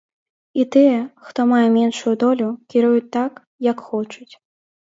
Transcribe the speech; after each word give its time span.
І 0.61 0.63
тыя, 0.75 0.95
хто 1.27 1.45
мае 1.51 1.67
меншую 1.75 2.13
долю, 2.25 2.49
кіруюць 2.75 3.07
так, 3.19 3.33
як 3.71 3.77
хочуць. 3.93 4.31